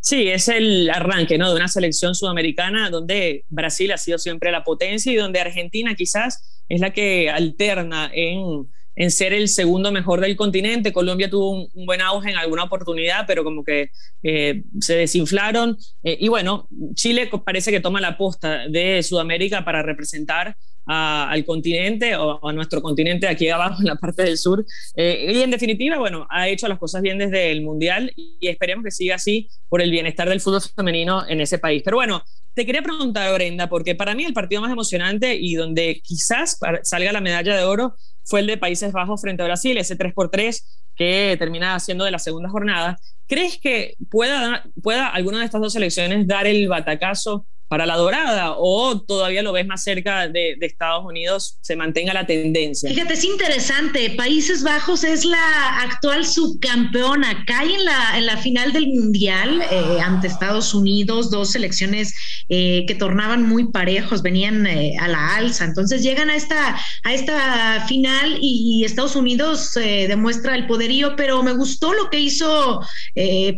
Sí, 0.00 0.28
es 0.28 0.48
el 0.48 0.90
arranque 0.90 1.38
¿no? 1.38 1.48
de 1.48 1.56
una 1.56 1.68
selección 1.68 2.14
sudamericana 2.14 2.90
donde 2.90 3.44
Brasil 3.48 3.90
ha 3.90 3.96
sido 3.96 4.18
siempre 4.18 4.52
la 4.52 4.62
potencia 4.62 5.10
y 5.10 5.16
donde 5.16 5.40
Argentina 5.40 5.94
quizás 5.94 6.62
es 6.68 6.80
la 6.80 6.92
que 6.92 7.30
alterna 7.30 8.10
en 8.12 8.68
en 8.96 9.10
ser 9.10 9.32
el 9.32 9.48
segundo 9.48 9.92
mejor 9.92 10.20
del 10.20 10.36
continente. 10.36 10.92
Colombia 10.92 11.30
tuvo 11.30 11.68
un, 11.72 11.86
buen 11.86 12.00
auge 12.00 12.30
en 12.30 12.36
alguna 12.36 12.64
oportunidad, 12.64 13.26
pero 13.26 13.44
como 13.44 13.64
que 13.64 13.90
eh, 14.22 14.62
se 14.80 14.96
desinflaron. 14.96 15.76
Eh, 16.02 16.16
y 16.20 16.28
bueno, 16.28 16.68
Chile 16.94 17.30
parece 17.44 17.70
que 17.70 17.80
toma 17.80 18.00
la 18.00 18.16
posta 18.16 18.68
de 18.68 19.02
Sudamérica 19.02 19.64
para 19.64 19.82
representar 19.82 20.56
al 20.86 21.44
continente 21.44 22.14
o 22.16 22.46
a 22.46 22.52
nuestro 22.52 22.82
continente 22.82 23.26
aquí 23.26 23.48
abajo 23.48 23.80
en 23.80 23.86
la 23.86 23.96
parte 23.96 24.22
del 24.22 24.36
sur. 24.36 24.64
Eh, 24.96 25.32
y 25.34 25.42
en 25.42 25.50
definitiva, 25.50 25.98
bueno, 25.98 26.26
ha 26.30 26.48
hecho 26.48 26.68
las 26.68 26.78
cosas 26.78 27.02
bien 27.02 27.18
desde 27.18 27.50
el 27.50 27.62
Mundial 27.62 28.12
y 28.16 28.48
esperemos 28.48 28.84
que 28.84 28.90
siga 28.90 29.14
así 29.14 29.48
por 29.68 29.80
el 29.80 29.90
bienestar 29.90 30.28
del 30.28 30.40
fútbol 30.40 30.60
femenino 30.60 31.26
en 31.26 31.40
ese 31.40 31.58
país. 31.58 31.82
Pero 31.84 31.96
bueno, 31.96 32.22
te 32.54 32.64
quería 32.64 32.82
preguntar, 32.82 33.32
Brenda, 33.34 33.68
porque 33.68 33.94
para 33.94 34.14
mí 34.14 34.24
el 34.24 34.32
partido 34.32 34.62
más 34.62 34.72
emocionante 34.72 35.34
y 35.34 35.54
donde 35.54 36.00
quizás 36.02 36.58
salga 36.82 37.12
la 37.12 37.20
medalla 37.20 37.56
de 37.56 37.64
oro 37.64 37.94
fue 38.22 38.40
el 38.40 38.46
de 38.46 38.56
Países 38.56 38.92
Bajos 38.92 39.20
frente 39.20 39.42
a 39.42 39.46
Brasil, 39.46 39.76
ese 39.76 39.96
3 39.96 40.14
por 40.14 40.30
3 40.30 40.86
que 40.94 41.36
termina 41.38 41.78
siendo 41.80 42.04
de 42.04 42.10
la 42.10 42.18
segunda 42.18 42.48
jornada. 42.48 42.96
¿Crees 43.26 43.58
que 43.58 43.94
pueda, 44.10 44.64
pueda 44.82 45.08
alguna 45.08 45.40
de 45.40 45.46
estas 45.46 45.60
dos 45.60 45.72
selecciones 45.72 46.26
dar 46.26 46.46
el 46.46 46.68
batacazo 46.68 47.46
para 47.68 47.86
la 47.86 47.96
dorada 47.96 48.54
o 48.56 49.00
todavía 49.00 49.42
lo 49.42 49.52
ves 49.52 49.66
más 49.66 49.82
cerca 49.82 50.28
de, 50.28 50.56
Estados 50.60 51.04
Unidos, 51.04 51.58
se 51.60 51.76
mantenga 51.76 52.14
la 52.14 52.26
tendencia? 52.26 52.88
Fíjate, 52.88 53.14
es 53.14 53.24
interesante. 53.24 54.10
Países 54.10 54.62
Bajos 54.62 55.04
es 55.04 55.24
la 55.24 55.80
actual 55.80 56.26
subcampeona. 56.26 57.44
Cae 57.46 57.74
en 57.74 57.84
la, 57.84 58.18
en 58.18 58.26
la 58.26 58.36
final 58.38 58.72
del 58.72 58.88
Mundial 58.88 59.62
eh, 59.70 60.00
ante 60.00 60.26
Estados 60.26 60.74
Unidos, 60.74 61.30
dos 61.30 61.52
selecciones 61.52 62.14
eh, 62.48 62.84
que 62.86 62.94
tornaban 62.94 63.46
muy 63.48 63.70
parejos, 63.70 64.22
venían 64.22 64.66
eh, 64.66 64.96
a 65.00 65.08
la 65.08 65.36
alza. 65.36 65.64
Entonces 65.64 66.02
llegan 66.02 66.30
a 66.30 66.36
esta, 66.36 66.76
a 67.04 67.14
esta 67.14 67.84
final 67.86 68.38
y, 68.40 68.84
Estados 68.84 69.16
Unidos 69.16 69.72
demuestra 69.74 70.54
el 70.54 70.66
poderío, 70.66 71.16
pero 71.16 71.42
me 71.42 71.52
gustó 71.52 71.94
lo 71.94 72.10
que 72.10 72.20
hizo 72.20 72.80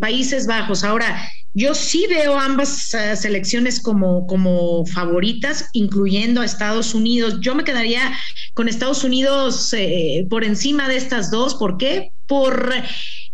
Países 0.01 0.47
Bajos. 0.47 0.85
Ahora, 0.85 1.29
yo 1.57 1.75
sí 1.75 2.07
veo 2.07 2.39
ambas 2.39 2.93
eh, 2.93 3.17
selecciones 3.17 3.81
como, 3.81 4.27
como 4.27 4.85
favoritas, 4.85 5.71
incluyendo 5.73 6.43
a 6.43 6.45
Estados 6.45 6.95
Unidos. 6.95 7.39
Yo 7.41 7.55
me 7.55 7.65
quedaría 7.65 8.15
con 8.53 8.69
Estados 8.69 9.05
Unidos 9.05 9.73
eh, 9.73 10.27
por 10.29 10.45
encima 10.45 10.87
de 10.87 10.97
estas 10.97 11.31
dos. 11.31 11.55
¿Por 11.55 11.79
qué? 11.79 12.11
Por 12.27 12.75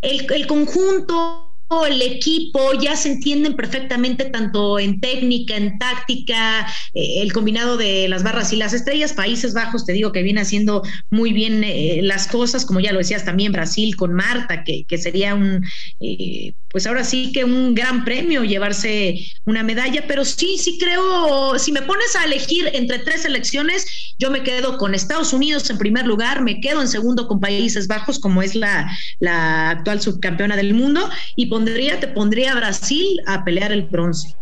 el, 0.03 0.33
el 0.33 0.47
conjunto 0.47 1.42
el 1.87 2.03
equipo 2.03 2.73
ya 2.81 2.97
se 2.97 3.13
entienden 3.13 3.55
perfectamente 3.57 4.27
tanto 4.27 4.79
en 4.79 5.01
técnica, 5.01 5.57
en 5.57 5.79
táctica, 5.79 6.67
eh, 6.95 7.23
el 7.23 7.33
combinado 7.33 7.77
de 7.77 8.09
las 8.09 8.23
barras 8.23 8.53
y 8.53 8.57
las 8.57 8.73
estrellas. 8.73 9.13
Países 9.13 9.55
Bajos, 9.55 9.85
te 9.85 9.93
digo 9.93 10.13
que 10.13 10.23
viene 10.23 10.41
haciendo 10.41 10.83
muy 11.11 11.33
bien 11.33 11.65
eh, 11.65 12.01
las 12.03 12.29
cosas, 12.29 12.65
como 12.65 12.81
ya 12.81 12.93
lo 12.93 12.99
decías 12.99 13.25
también 13.25 13.53
Brasil 13.53 13.97
con 13.97 14.15
Marta, 14.15 14.65
que, 14.65 14.99
sería 14.99 15.35
un, 15.35 15.65
eh, 16.01 16.53
pues 16.71 16.87
ahora 16.87 17.05
sí 17.05 17.33
que 17.33 17.45
un 17.45 17.75
gran 17.75 18.05
premio 18.05 18.45
llevarse 18.45 19.19
una 19.45 19.63
medalla, 19.63 20.05
pero 20.07 20.25
sí, 20.25 20.57
sí 20.59 20.79
creo, 20.79 21.59
si 21.59 21.73
me 21.73 21.83
pones 21.83 22.17
a 22.17 22.25
elegir 22.25 22.71
entre 22.73 22.99
tres 23.01 23.23
selecciones, 23.23 24.15
yo 24.19 24.31
me 24.31 24.43
quedo 24.43 24.79
con 24.79 24.95
Estados 24.95 25.33
Unidos 25.33 25.69
en 25.71 25.79
primer 25.79 26.07
lugar, 26.07 26.43
me 26.43 26.61
quedo 26.61 26.81
en 26.81 26.89
segundo 26.89 27.27
con 27.29 27.41
Países 27.41 27.89
Bajos, 27.89 28.19
como 28.19 28.43
es 28.43 28.55
la, 28.55 28.91
la 29.21 29.71
actual 29.71 30.01
subcampeona 30.01 30.57
del 30.57 30.75
mundo, 30.75 31.09
y 31.37 31.47
te 31.65 32.09
pondría 32.09 32.55
Brasil 32.55 33.21
a 33.27 33.45
pelear 33.45 33.73
el 33.73 33.83
bronce. 33.83 34.35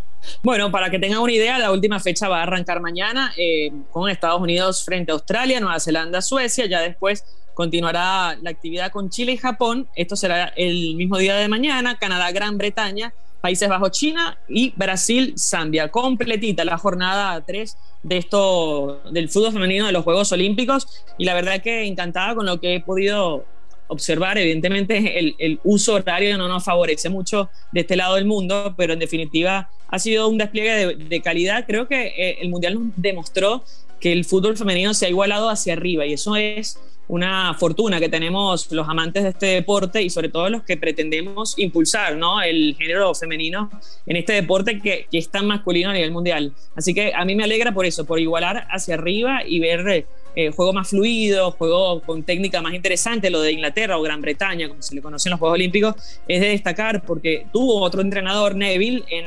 Bueno, 0.43 0.71
para 0.71 0.89
que 0.89 0.99
tengan 0.99 1.19
una 1.19 1.31
idea, 1.31 1.57
la 1.57 1.71
última 1.71 1.99
fecha 1.99 2.27
va 2.27 2.39
a 2.39 2.43
arrancar 2.43 2.79
mañana 2.79 3.33
eh, 3.37 3.71
con 3.91 4.09
Estados 4.09 4.39
Unidos 4.39 4.83
frente 4.83 5.11
a 5.11 5.15
Australia, 5.15 5.59
Nueva 5.59 5.79
Zelanda, 5.79 6.21
Suecia. 6.21 6.65
Ya 6.67 6.81
después 6.81 7.23
continuará 7.53 8.37
la 8.41 8.49
actividad 8.49 8.91
con 8.91 9.09
Chile 9.09 9.33
y 9.33 9.37
Japón. 9.37 9.87
Esto 9.95 10.15
será 10.15 10.53
el 10.55 10.95
mismo 10.95 11.17
día 11.17 11.35
de 11.35 11.47
mañana. 11.47 11.97
Canadá, 11.97 12.31
Gran 12.31 12.57
Bretaña, 12.57 13.13
Países 13.41 13.67
Bajos, 13.67 13.91
China 13.91 14.37
y 14.47 14.73
Brasil, 14.75 15.33
Zambia. 15.37 15.89
Completita 15.89 16.63
la 16.63 16.77
jornada 16.77 17.41
3 17.41 17.77
de 18.03 18.17
esto 18.17 19.01
del 19.11 19.29
fútbol 19.29 19.53
femenino 19.53 19.87
de 19.87 19.91
los 19.91 20.03
Juegos 20.03 20.31
Olímpicos. 20.31 21.03
Y 21.17 21.25
la 21.25 21.33
verdad 21.33 21.61
que 21.61 21.85
encantada 21.85 22.35
con 22.35 22.45
lo 22.45 22.59
que 22.59 22.75
he 22.75 22.79
podido 22.79 23.45
observar. 23.91 24.37
Evidentemente, 24.37 25.19
el, 25.19 25.35
el, 25.37 25.59
uso 25.63 25.95
horario 25.95 26.37
no 26.37 26.47
nos 26.47 26.63
favorece 26.63 27.09
mucho 27.09 27.49
de 27.71 27.81
este 27.81 27.95
lado 27.95 28.15
del 28.15 28.25
mundo, 28.25 28.73
pero 28.77 28.93
en 28.93 28.99
definitiva 28.99 29.69
ha 29.87 29.99
sido 29.99 30.29
un 30.29 30.37
despliegue 30.37 30.71
de, 30.71 30.95
de 30.95 31.21
calidad. 31.21 31.65
Creo 31.67 31.87
que 31.87 32.07
eh, 32.07 32.37
el 32.41 32.49
Mundial 32.49 32.75
nos 32.75 32.93
demostró 32.95 33.63
que 33.99 34.13
el 34.13 34.25
fútbol 34.25 34.57
femenino 34.57 34.93
se 34.93 35.05
ha 35.05 35.09
igualado 35.09 35.49
hacia 35.49 35.73
arriba 35.73 36.05
y 36.05 36.13
eso 36.13 36.35
es 36.35 36.79
una 37.07 37.53
fortuna 37.55 37.99
que 37.99 38.07
tenemos 38.07 38.71
los 38.71 38.87
amantes 38.87 39.23
de 39.23 39.29
este 39.29 39.45
deporte 39.47 40.01
y 40.01 40.09
sobre 40.09 40.29
todo 40.29 40.49
los 40.49 40.63
que 40.63 40.77
pretendemos 40.77 41.59
impulsar 41.59 42.15
¿no? 42.15 42.41
el 42.41 42.73
género 42.79 43.13
femenino 43.13 43.69
en 44.05 44.15
este 44.15 44.31
deporte 44.31 44.79
que, 44.79 45.07
que, 45.11 45.17
es 45.17 45.29
tan 45.29 45.45
masculino 45.45 45.89
a 45.89 45.93
nivel 45.93 46.11
mundial. 46.11 46.53
Así 46.73 46.93
que 46.93 47.11
a 47.13 47.25
mí 47.25 47.35
me 47.35 47.43
alegra 47.43 47.73
por 47.73 47.85
eso, 47.85 48.05
por 48.05 48.19
igualar 48.19 48.65
hacia 48.71 48.95
arriba 48.95 49.41
y 49.45 49.59
ver 49.59 50.05
eh, 50.35 50.51
juego 50.51 50.73
más 50.73 50.89
fluido, 50.89 51.51
juego 51.51 52.01
con 52.01 52.23
técnica 52.23 52.61
más 52.61 52.73
interesante, 52.73 53.29
lo 53.29 53.41
de 53.41 53.51
Inglaterra 53.51 53.97
o 53.97 54.01
Gran 54.01 54.21
Bretaña, 54.21 54.69
como 54.69 54.81
se 54.81 54.95
le 54.95 55.01
conoce 55.01 55.29
en 55.29 55.31
los 55.31 55.39
Juegos 55.39 55.55
Olímpicos, 55.55 55.95
es 56.27 56.41
de 56.41 56.49
destacar 56.49 57.03
porque 57.03 57.47
tuvo 57.51 57.81
otro 57.81 58.01
entrenador, 58.01 58.55
Neville, 58.55 59.03
en, 59.09 59.25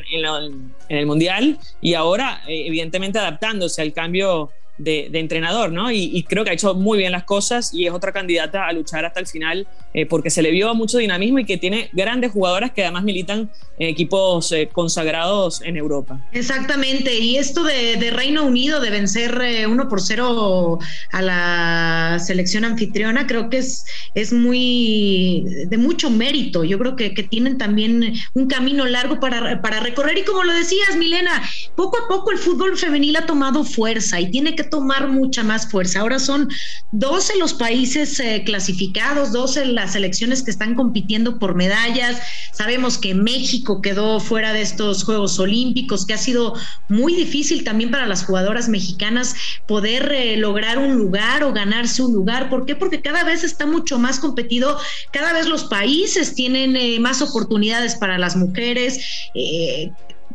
el 0.89 1.07
Mundial 1.07 1.59
y 1.81 1.95
ahora, 1.95 2.43
eh, 2.49 2.67
evidentemente, 2.67 3.19
adaptándose 3.19 3.83
al 3.83 3.93
cambio 3.93 4.51
de, 4.79 5.09
de 5.11 5.19
entrenador, 5.21 5.71
¿no? 5.73 5.91
Y, 5.91 6.11
y, 6.13 6.25
creo 6.25 6.45
que 6.45 6.51
ha 6.51 6.55
hecho 6.55 6.75
muy 6.75 6.99
bien 6.99 7.13
las 7.13 7.25
cosas 7.25 7.73
y 7.73 7.87
es 7.87 7.93
otra 7.93 8.13
candidata 8.13 8.67
a 8.67 8.73
luchar 8.73 9.05
hasta 9.05 9.21
el 9.21 9.27
final 9.27 9.69
eh, 9.93 10.07
porque 10.07 10.31
se 10.31 10.43
le 10.43 10.51
vio 10.51 10.75
mucho 10.75 10.99
dinamismo 10.99 11.39
y 11.39 11.45
que 11.45 11.57
tiene 11.57 11.89
grandes 11.93 12.33
jugadoras 12.33 12.73
que 12.73 12.83
además 12.83 13.05
militan 13.05 13.49
en 13.79 13.89
equipos 13.89 14.51
eh, 14.51 14.69
consagrados 14.73 15.63
en 15.63 15.77
Europa. 15.77 16.21
Exactamente, 16.33 17.17
y 17.17 17.37
esto 17.37 17.63
de, 17.63 17.97
de 17.97 18.11
Reino 18.11 18.45
Unido, 18.45 18.81
de 18.81 18.91
vencer 18.91 19.41
eh, 19.43 19.67
por 19.89 20.01
cero 20.01 20.81
a 21.13 21.23
la 21.23 22.19
selección 22.19 22.65
anfitriona, 22.65 23.27
creo 23.29 23.49
que 23.49 23.59
es, 23.59 23.85
es 24.15 24.33
muy 24.33 25.45
de 25.67 25.79
mucho 25.79 26.11
mérito. 26.11 26.65
Yo 26.65 26.79
creo 26.79 26.97
que, 26.97 27.15
que 27.15 27.23
tienen 27.23 27.59
también 27.59 28.15
un 28.35 28.47
camino 28.49 28.87
largo 28.87 29.21
para, 29.21 29.63
para 29.63 29.79
recorrer 29.81 30.19
y 30.19 30.25
como 30.25 30.43
lo 30.43 30.53
decías, 30.53 30.97
Milena, 30.97 31.43
poco 31.77 31.99
a 31.99 32.09
poco 32.09 32.33
el 32.33 32.39
fútbol 32.39 32.77
femenil 32.77 33.17
ha 33.17 33.27
tomado 33.27 33.63
fuerza 33.63 34.21
y 34.21 34.31
tiene 34.31 34.57
que 34.57 34.64
tomar 34.71 35.09
mucha 35.09 35.43
más 35.43 35.71
fuerza. 35.71 36.01
Ahora 36.01 36.19
son 36.19 36.49
12 36.93 37.39
los 37.39 37.55
países 37.55 38.19
eh, 38.21 38.43
clasificados, 38.45 39.33
12 39.33 39.67
las 39.67 39.93
selecciones 39.93 40.43
que 40.43 40.51
están 40.51 40.75
compitiendo 40.75 41.39
por 41.39 41.55
medallas. 41.55 42.21
Sabemos 42.53 42.99
que 42.99 43.15
México 43.15 43.81
quedó 43.83 44.21
fuera 44.21 44.53
de 44.53 44.63
estos 44.63 45.05
Juegos 45.05 45.39
Olímpicos, 45.39 46.07
que 46.07 46.15
ha 46.15 46.19
sido 46.19 46.55
muy 46.89 47.15
difícil 47.15 47.65
también 47.65 47.91
para 47.91 48.07
las 48.07 48.25
jugadoras 48.25 48.69
mexicanas 48.69 49.35
poder 49.67 50.13
eh, 50.13 50.37
lograr 50.37 50.79
un 50.79 50.97
lugar 50.97 51.45
o 51.45 51.53
ganarse 51.53 52.03
un 52.03 52.13
lugar. 52.13 52.49
¿Por 52.51 52.67
qué? 52.67 52.77
Porque 52.77 53.01
cada 53.01 53.25
vez 53.25 53.45
está 53.45 53.67
mucho 53.67 53.99
más 53.99 54.19
competido, 54.19 54.79
cada 55.13 55.33
vez 55.33 55.47
los 55.47 55.65
países 55.65 56.35
tienen 56.35 56.77
eh, 56.77 56.99
más 57.01 57.23
oportunidades 57.23 57.95
para 57.97 58.19
las 58.19 58.37
mujeres. 58.37 59.01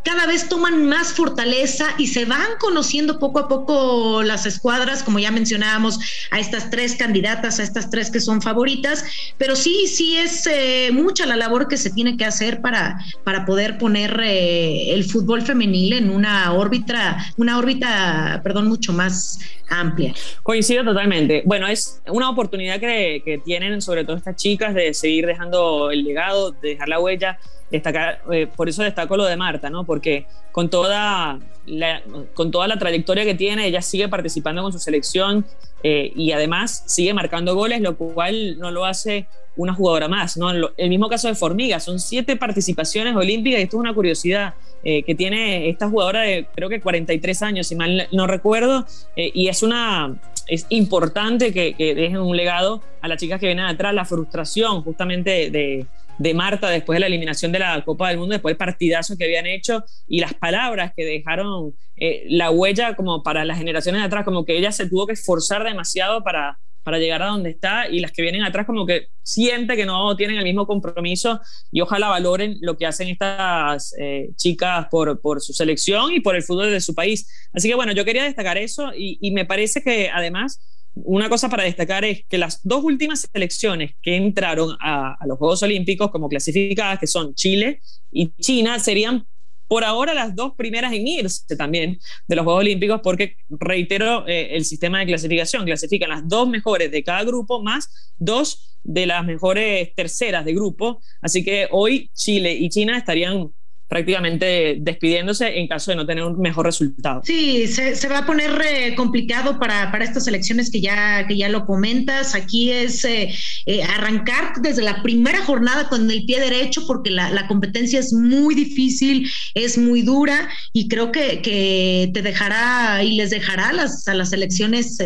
Cada 0.03 0.27
vez 0.27 0.47
toman 0.47 0.85
más 0.87 1.13
fortaleza 1.13 1.87
y 1.97 2.07
se 2.07 2.25
van 2.25 2.57
conociendo 2.59 3.19
poco 3.19 3.39
a 3.39 3.47
poco 3.47 4.23
las 4.23 4.45
escuadras, 4.45 5.03
como 5.03 5.19
ya 5.19 5.29
mencionábamos, 5.31 5.99
a 6.31 6.39
estas 6.39 6.69
tres 6.69 6.95
candidatas, 6.95 7.59
a 7.59 7.63
estas 7.63 7.89
tres 7.89 8.09
que 8.09 8.19
son 8.19 8.41
favoritas, 8.41 9.03
pero 9.37 9.55
sí, 9.55 9.87
sí 9.87 10.17
es 10.17 10.47
eh, 10.47 10.89
mucha 10.93 11.25
la 11.25 11.35
labor 11.35 11.67
que 11.67 11.77
se 11.77 11.89
tiene 11.89 12.15
que 12.17 12.25
hacer 12.25 12.61
para, 12.61 12.99
para 13.23 13.45
poder 13.45 13.77
poner 13.77 14.19
eh, 14.23 14.93
el 14.93 15.03
fútbol 15.03 15.41
femenil 15.41 15.93
en 15.93 16.09
una 16.09 16.53
órbita, 16.53 17.17
una 17.37 17.57
órbita, 17.57 18.41
perdón, 18.43 18.67
mucho 18.67 18.93
más 18.93 19.39
amplia. 19.69 20.13
Coincido 20.43 20.83
totalmente. 20.83 21.43
Bueno, 21.45 21.67
es 21.67 22.01
una 22.07 22.29
oportunidad 22.29 22.79
que, 22.79 23.21
que 23.23 23.37
tienen 23.39 23.81
sobre 23.81 24.05
todo 24.05 24.17
estas 24.17 24.35
chicas 24.35 24.73
de 24.73 24.93
seguir 24.93 25.25
dejando 25.25 25.91
el 25.91 26.03
legado, 26.03 26.51
de 26.51 26.69
dejar 26.69 26.89
la 26.89 26.99
huella 26.99 27.37
destacar, 27.71 28.21
eh, 28.31 28.47
por 28.47 28.69
eso 28.69 28.83
destaco 28.83 29.17
lo 29.17 29.25
de 29.25 29.37
Marta, 29.37 29.69
¿no? 29.69 29.85
Porque 29.85 30.25
con 30.51 30.69
toda, 30.69 31.39
la, 31.65 32.01
con 32.33 32.51
toda 32.51 32.67
la 32.67 32.77
trayectoria 32.77 33.23
que 33.25 33.35
tiene, 33.35 33.67
ella 33.67 33.81
sigue 33.81 34.07
participando 34.07 34.61
con 34.61 34.71
su 34.71 34.79
selección 34.79 35.45
eh, 35.83 36.11
y 36.15 36.31
además 36.31 36.83
sigue 36.87 37.13
marcando 37.13 37.55
goles, 37.55 37.81
lo 37.81 37.95
cual 37.95 38.57
no 38.59 38.71
lo 38.71 38.85
hace 38.85 39.27
una 39.55 39.73
jugadora 39.73 40.07
más, 40.07 40.37
¿no? 40.37 40.51
El 40.51 40.89
mismo 40.89 41.09
caso 41.09 41.27
de 41.27 41.35
Formiga, 41.35 41.79
son 41.79 41.99
siete 41.99 42.35
participaciones 42.35 43.15
olímpicas 43.15 43.59
y 43.59 43.63
esto 43.63 43.77
es 43.77 43.81
una 43.81 43.93
curiosidad 43.93 44.53
eh, 44.83 45.03
que 45.03 45.15
tiene 45.15 45.69
esta 45.69 45.89
jugadora 45.89 46.21
de 46.21 46.47
creo 46.55 46.69
que 46.69 46.79
43 46.79 47.41
años, 47.41 47.67
si 47.67 47.75
mal 47.75 48.07
no 48.11 48.27
recuerdo, 48.27 48.85
eh, 49.15 49.31
y 49.33 49.49
es 49.49 49.63
una 49.63 50.17
es 50.47 50.65
importante 50.69 51.53
que, 51.53 51.75
dejen 51.77 52.17
un 52.17 52.35
legado 52.35 52.81
a 53.01 53.07
las 53.07 53.19
chicas 53.19 53.39
que 53.39 53.45
vienen 53.45 53.65
atrás, 53.65 53.93
la 53.93 54.05
frustración 54.05 54.81
justamente 54.81 55.51
de 55.51 55.85
Marta 56.33 56.69
después 56.69 56.97
de 56.97 57.01
la 57.01 57.07
eliminación 57.07 57.51
de 57.51 57.59
la 57.59 57.83
Copa 57.83 58.09
del 58.09 58.17
Mundo, 58.17 58.33
después 58.33 58.51
del 58.51 58.57
partidazo 58.57 59.17
que 59.17 59.23
habían 59.23 59.45
hecho 59.45 59.83
y 60.07 60.19
las 60.19 60.33
palabras 60.33 60.91
que 60.95 61.05
dejaron 61.05 61.73
eh, 61.95 62.25
la 62.29 62.51
huella 62.51 62.95
como 62.95 63.23
para 63.23 63.45
las 63.45 63.57
generaciones 63.57 64.01
de 64.01 64.07
atrás, 64.07 64.25
como 64.25 64.45
que 64.45 64.57
ella 64.57 64.71
se 64.71 64.87
tuvo 64.87 65.07
que 65.07 65.13
esforzar 65.13 65.63
demasiado 65.63 66.23
para, 66.23 66.59
para 66.83 66.99
llegar 66.99 67.21
a 67.21 67.27
donde 67.27 67.51
está 67.51 67.87
y 67.89 67.99
las 67.99 68.11
que 68.11 68.21
vienen 68.21 68.43
atrás 68.43 68.65
como 68.65 68.85
que 68.85 69.07
siente 69.23 69.75
que 69.75 69.85
no 69.85 70.15
tienen 70.15 70.37
el 70.37 70.43
mismo 70.43 70.67
compromiso 70.67 71.39
y 71.71 71.81
ojalá 71.81 72.09
valoren 72.09 72.57
lo 72.61 72.77
que 72.77 72.85
hacen 72.85 73.07
estas 73.07 73.95
eh, 73.99 74.31
chicas 74.35 74.87
por, 74.91 75.21
por, 75.21 75.41
su 75.41 75.53
selección 75.53 76.11
y 76.11 76.19
por 76.19 76.35
el 76.35 76.43
fútbol 76.43 76.71
de 76.71 76.81
su 76.81 76.93
país. 76.93 77.49
Así 77.53 77.69
que 77.69 77.75
bueno, 77.75 77.93
yo 77.93 78.05
quería 78.05 78.23
destacar 78.23 78.57
eso 78.57 78.91
y 78.95 79.31
me 79.31 79.45
parece 79.45 79.81
que 79.81 80.09
además 80.09 80.59
una 81.05 81.29
cosa 81.29 81.49
para 81.49 81.63
destacar 81.63 82.05
es 82.05 82.23
que 82.27 82.37
las 82.37 82.61
dos 82.63 82.83
últimas 82.83 83.27
selecciones 83.31 83.93
que 84.01 84.15
entraron 84.15 84.75
a, 84.79 85.17
los 85.27 85.37
Juegos 85.37 85.63
Olímpicos 85.63 86.11
como 86.11 86.29
clasificadas, 86.29 86.99
que 86.99 87.07
son 87.07 87.33
Chile 87.35 87.81
y 88.11 88.31
China, 88.39 88.79
serían 88.79 89.25
por 89.67 89.83
ahora 89.83 90.15
las 90.15 90.35
dos 90.35 90.53
primeras 90.55 90.93
en 90.93 91.07
irse 91.07 91.55
también 91.55 91.99
de 92.27 92.35
los 92.35 92.43
Juegos 92.43 92.61
Olímpicos, 92.61 93.01
porque 93.03 93.35
reitero 93.49 94.27
eh, 94.27 94.55
el 94.55 94.65
sistema 94.65 94.99
de 94.99 95.05
clasificación, 95.05 95.65
clasifican 95.65 96.09
las 96.09 96.27
dos 96.27 96.49
mejores 96.49 96.91
de 96.91 97.03
cada 97.03 97.23
grupo 97.23 97.61
más 97.61 98.13
dos 98.17 98.77
de 98.83 99.05
las 99.05 99.25
mejores 99.25 99.93
terceras 99.93 100.45
de 100.45 100.53
grupo, 100.53 101.01
así 101.21 101.43
que 101.43 101.67
hoy 101.71 102.09
Chile 102.13 102.53
y 102.53 102.69
China 102.69 102.97
estarían 102.97 103.51
prácticamente 103.89 104.77
despidiéndose 104.79 105.59
en 105.59 105.67
caso 105.67 105.89
de 105.89 105.97
no 105.97 106.05
tener 106.05 106.23
un 106.23 106.39
mejor 106.39 106.67
resultado. 106.67 107.21
Sí, 107.25 107.67
se, 107.67 107.95
se 107.95 108.07
va 108.07 108.19
a 108.19 108.25
poner 108.25 108.51
eh, 108.63 108.93
complicado 108.95 109.59
para, 109.59 109.91
para, 109.91 110.05
estas 110.05 110.27
elecciones 110.27 110.69
que 110.69 110.79
ya, 110.79 111.25
que 111.27 111.35
ya 111.35 111.49
lo 111.49 111.65
comentas. 111.65 112.35
Aquí 112.35 112.71
es 112.71 113.03
eh, 113.03 113.33
eh, 113.65 113.81
arrancar 113.83 114.53
desde 114.61 114.83
la 114.83 115.01
primera 115.01 115.43
jornada 115.43 115.89
con 115.89 116.09
el 116.11 116.23
pie 116.25 116.39
derecho 116.39 116.85
porque 116.85 117.09
la, 117.09 117.31
la, 117.31 117.47
competencia 117.47 117.99
es 117.99 118.13
muy 118.13 118.53
difícil, 118.53 119.27
es 119.55 119.75
muy 119.75 120.03
dura 120.03 120.47
y 120.71 120.87
creo 120.87 121.11
que, 121.11 121.41
que 121.41 122.11
te 122.13 122.21
dejará 122.21 123.03
y 123.03 123.15
les 123.15 123.31
dejará 123.31 123.73
las, 123.73 124.07
a 124.07 124.13
las 124.13 124.31
elecciones 124.33 124.99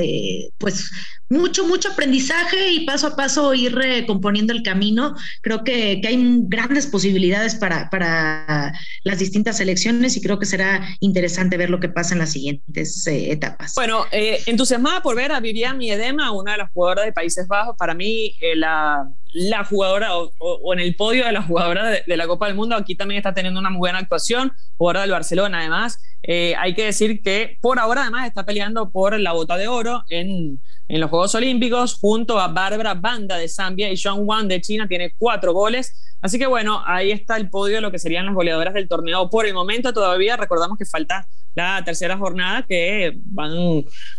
pues 0.58 0.92
mucho, 1.34 1.66
mucho 1.66 1.90
aprendizaje 1.90 2.72
y 2.72 2.86
paso 2.86 3.08
a 3.08 3.16
paso 3.16 3.54
ir 3.54 3.75
recomponiendo 3.75 4.54
el 4.54 4.63
camino. 4.63 5.16
Creo 5.42 5.63
que, 5.63 6.00
que 6.02 6.08
hay 6.08 6.38
grandes 6.44 6.88
posibilidades 6.88 7.56
para, 7.56 7.90
para, 7.90 8.74
las 9.04 9.20
distintas 9.20 9.60
elecciones 9.60 10.16
y 10.16 10.22
creo 10.22 10.40
que 10.40 10.46
será 10.46 10.88
interesante 11.00 11.58
ver 11.58 11.70
lo 11.70 11.80
que 11.80 11.90
pasa 11.90 12.13
en 12.13 12.20
las 12.20 12.32
siguientes 12.32 13.06
eh, 13.08 13.32
etapas. 13.32 13.74
Bueno, 13.75 14.06
eh, 14.12 14.42
entusiasmada 14.46 15.02
por 15.02 15.16
ver 15.16 15.32
a 15.32 15.40
Vivian 15.40 15.78
Miedema, 15.78 16.32
una 16.32 16.54
de 16.54 16.60
las 16.60 16.72
jugadoras 16.72 17.06
de 17.06 17.12
Países 17.12 17.48
Bajos. 17.48 17.75
Para 17.78 17.94
mí, 17.94 18.36
eh, 18.40 18.56
la, 18.56 19.10
la, 19.34 19.66
jugadora 19.66 20.16
o, 20.16 20.74
en 20.74 20.80
el 20.80 20.96
podio 20.96 21.25
de 21.25 21.32
la 21.32 21.42
jugadora 21.42 21.90
de, 21.90 22.04
de, 22.06 22.18
la 22.18 22.28
Copa 22.28 22.48
del 22.48 22.56
Mundo, 22.56 22.75
aquí 22.75 22.96
también 22.96 23.18
está 23.18 23.34
teniendo 23.34 23.60
una 23.60 23.70
muy 23.70 23.80
buena 23.80 24.00
actuación, 24.00 24.54
jugadora 24.78 25.02
del 25.02 25.12
Barcelona 25.12 25.60
además. 25.60 26.00
Eh, 26.25 26.56
hay 26.58 26.74
que 26.74 26.86
decir 26.86 27.22
que 27.22 27.58
por 27.60 27.80
ahora 27.80 28.04
además 28.04 28.25
está 28.25 28.46
peleando 28.46 28.90
por 28.92 29.20
la 29.20 29.34
bota 29.34 29.58
de 29.58 29.68
oro 29.68 30.04
en, 30.10 30.62
en 30.88 31.02
los 31.02 31.10
Juegos 31.10 31.36
Olímpicos 31.36 31.96
junto 31.96 32.40
a 32.40 32.48
Bárbara 32.48 32.94
Banda 32.94 33.38
de 33.38 33.50
Zambia 33.50 33.92
y 33.92 33.98
Sean 33.98 34.20
Wang 34.20 34.48
de 34.48 34.62
China, 34.62 34.88
tiene 34.88 35.13
cuatro 35.18 35.54
goles. 35.54 36.16
Así 36.22 36.40
que 36.40 36.48
bueno, 36.48 36.82
ahí 36.86 37.12
está 37.12 37.36
el 37.36 37.50
podio 37.50 37.75
de 37.75 37.82
lo 37.82 37.92
que 37.92 38.00
serían 38.00 38.25
las 38.25 38.36
goleadoras 38.36 38.74
del 38.74 38.88
torneo. 38.88 39.30
Por 39.30 39.46
el 39.46 39.54
momento 39.54 39.92
todavía 39.92 40.38
recordamos 40.38 40.78
que 40.78 40.86
falta 40.86 41.28
la 41.56 41.84
tercera 41.84 42.18
jornada 42.18 42.66
que 42.68 43.12
van 43.25 43.52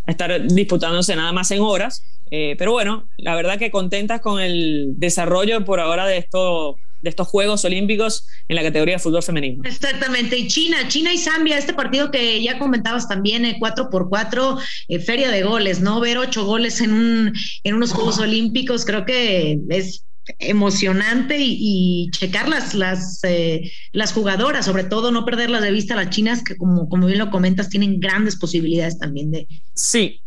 a 0.06 0.11
estar 0.11 0.47
disputándose 0.47 1.16
nada 1.16 1.33
más 1.33 1.50
en 1.50 1.62
horas. 1.62 2.04
Eh, 2.30 2.56
pero 2.58 2.72
bueno, 2.72 3.08
la 3.18 3.34
verdad 3.34 3.58
que 3.58 3.70
contentas 3.70 4.20
con 4.20 4.40
el 4.40 4.94
desarrollo 4.96 5.64
por 5.64 5.80
ahora 5.80 6.06
de, 6.06 6.18
esto, 6.18 6.76
de 7.00 7.10
estos 7.10 7.28
Juegos 7.28 7.64
Olímpicos 7.64 8.26
en 8.48 8.56
la 8.56 8.62
categoría 8.62 8.94
de 8.94 8.98
fútbol 8.98 9.22
femenino. 9.22 9.62
Exactamente, 9.64 10.36
y 10.38 10.48
China, 10.48 10.88
China 10.88 11.12
y 11.12 11.18
Zambia, 11.18 11.58
este 11.58 11.74
partido 11.74 12.10
que 12.10 12.42
ya 12.42 12.58
comentabas 12.58 13.08
también, 13.08 13.56
4 13.58 13.84
eh, 13.84 13.88
por 13.90 14.08
4 14.08 14.58
eh, 14.88 14.98
feria 14.98 15.30
de 15.30 15.42
goles, 15.42 15.80
¿no? 15.80 16.00
Ver 16.00 16.18
ocho 16.18 16.44
goles 16.44 16.80
en, 16.80 16.92
un, 16.92 17.32
en 17.62 17.74
unos 17.74 17.92
Juegos 17.92 18.18
Olímpicos, 18.18 18.84
creo 18.84 19.04
que 19.04 19.58
es 19.68 20.04
emocionante 20.38 21.36
y, 21.38 22.08
checar 22.10 22.48
las, 22.48 22.74
las, 22.74 23.22
eh, 23.24 23.70
las 23.92 24.12
jugadoras, 24.12 24.64
sobre 24.64 24.84
todo 24.84 25.10
no 25.10 25.24
perderlas 25.24 25.62
de 25.62 25.70
vista 25.70 25.96
las 25.96 26.10
chinas, 26.10 26.42
que 26.42 26.56
como, 26.56 26.88
como 26.88 27.06
bien 27.06 27.18
lo 27.18 27.30
comentas, 27.30 27.68
tienen 27.68 28.00
grandes 28.00 28.36
posibilidades 28.36 28.98
también 28.98 29.30
de... 29.30 29.46
Sí. 29.74 30.20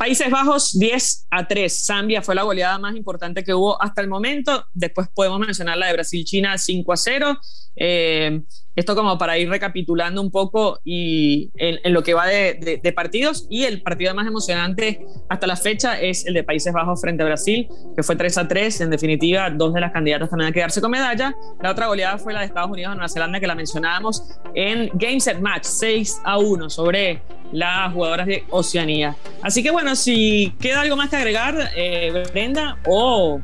Países 0.00 0.30
Bajos 0.30 0.78
10 0.78 1.26
a 1.30 1.46
3. 1.46 1.84
Zambia 1.84 2.22
fue 2.22 2.34
la 2.34 2.42
goleada 2.42 2.78
más 2.78 2.96
importante 2.96 3.44
que 3.44 3.52
hubo 3.52 3.80
hasta 3.82 4.00
el 4.00 4.08
momento. 4.08 4.64
Después 4.72 5.08
podemos 5.14 5.40
mencionar 5.40 5.76
la 5.76 5.88
de 5.88 5.92
Brasil-China 5.92 6.56
5 6.56 6.90
a 6.90 6.96
0. 6.96 7.38
Eh, 7.76 8.40
esto 8.80 8.94
como 8.94 9.16
para 9.18 9.38
ir 9.38 9.48
recapitulando 9.48 10.20
un 10.20 10.30
poco 10.30 10.80
y 10.84 11.50
en, 11.56 11.92
lo 11.92 12.02
que 12.02 12.14
va 12.14 12.26
de, 12.26 12.92
partidos 12.94 13.46
y 13.48 13.64
el 13.64 13.82
partido 13.82 14.14
más 14.14 14.26
emocionante 14.26 15.06
hasta 15.28 15.46
la 15.46 15.56
fecha 15.56 16.00
es 16.00 16.26
el 16.26 16.34
de 16.34 16.42
Países 16.42 16.72
Bajos 16.72 17.00
frente 17.00 17.22
a 17.22 17.26
Brasil, 17.26 17.68
que 17.94 18.02
fue 18.02 18.16
3 18.16 18.38
a 18.38 18.48
3, 18.48 18.80
en 18.82 18.90
definitiva 18.90 19.48
dos 19.50 19.72
de 19.72 19.80
las 19.80 19.92
candidatas 19.92 20.30
también 20.30 20.50
a 20.50 20.52
quedarse 20.52 20.80
con 20.80 20.90
medalla. 20.90 21.34
La 21.62 21.70
otra 21.70 21.86
goleada 21.86 22.18
fue 22.18 22.32
la 22.32 22.40
de 22.40 22.46
Estados 22.46 22.70
Unidos 22.70 22.92
a 22.92 22.94
Nueva 22.94 23.08
Zelanda 23.08 23.38
que 23.38 23.46
la 23.46 23.54
mencionábamos 23.54 24.24
en 24.54 24.90
Game 24.94 25.20
Set 25.20 25.38
Match 25.40 25.64
6 25.64 26.22
a 26.24 26.38
1 26.38 26.70
sobre 26.70 27.22
las 27.52 27.92
jugadoras 27.92 28.26
de 28.26 28.44
Oceanía. 28.50 29.16
Así 29.42 29.62
que 29.62 29.70
bueno, 29.70 29.94
si 29.96 30.54
queda 30.60 30.80
algo 30.80 30.96
más 30.96 31.10
que 31.10 31.16
agregar, 31.16 31.70
eh, 31.76 32.24
Brenda, 32.32 32.78
o 32.86 33.40